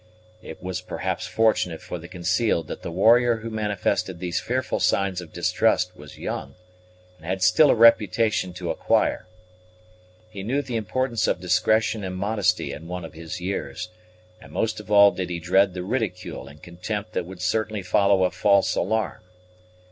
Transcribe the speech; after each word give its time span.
It 0.41 0.63
was 0.63 0.81
perhaps 0.81 1.27
fortunate 1.27 1.79
for 1.79 1.99
the 1.99 2.07
concealed 2.07 2.65
that 2.69 2.81
the 2.81 2.89
warrior 2.89 3.35
who 3.35 3.51
manifested 3.51 4.17
these 4.17 4.39
fearful 4.39 4.79
signs 4.79 5.21
of 5.21 5.31
distrust 5.31 5.95
was 5.95 6.17
young, 6.17 6.55
and 7.17 7.25
had 7.27 7.43
still 7.43 7.69
a 7.69 7.75
reputation 7.75 8.51
to 8.53 8.71
acquire. 8.71 9.27
He 10.31 10.41
knew 10.41 10.63
the 10.63 10.75
importance 10.75 11.27
of 11.27 11.39
discretion 11.39 12.03
and 12.03 12.15
modesty 12.17 12.73
in 12.73 12.87
one 12.87 13.05
of 13.05 13.13
his 13.13 13.39
years, 13.39 13.89
and 14.41 14.51
most 14.51 14.79
of 14.79 14.89
all 14.89 15.11
did 15.11 15.29
he 15.29 15.39
dread 15.39 15.75
the 15.75 15.83
ridicule 15.83 16.47
and 16.47 16.63
contempt 16.63 17.13
that 17.13 17.27
would 17.27 17.39
certainly 17.39 17.83
follow 17.83 18.23
a 18.23 18.31
false 18.31 18.73
alarm. 18.75 19.21